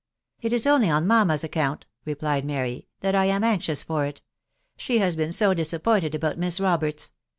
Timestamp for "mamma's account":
1.05-1.85